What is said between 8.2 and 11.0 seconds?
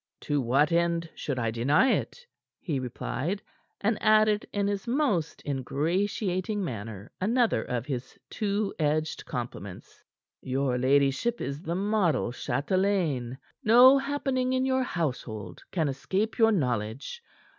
two edged compliments. "Your